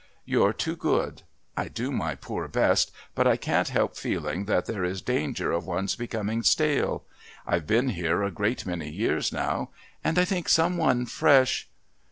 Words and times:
You're 0.25 0.51
too 0.51 0.75
good. 0.75 1.21
I 1.55 1.67
do 1.67 1.91
my 1.91 2.15
poor 2.15 2.47
best, 2.47 2.91
but 3.13 3.27
I 3.27 3.37
can't 3.37 3.67
help 3.69 3.95
feeling 3.95 4.45
that 4.45 4.65
there 4.65 4.83
is 4.83 4.99
danger 5.03 5.51
of 5.51 5.67
one's 5.67 5.95
becoming 5.95 6.41
stale. 6.41 7.03
I've 7.45 7.67
been 7.67 7.89
here 7.89 8.23
a 8.23 8.31
great 8.31 8.65
many 8.65 8.89
years 8.89 9.31
now 9.31 9.69
and 10.03 10.17
I 10.17 10.25
think 10.25 10.49
some 10.49 10.75
one 10.75 11.05
fresh...." 11.05 11.69